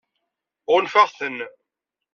[0.71, 1.37] Ɣunfaɣ-ten.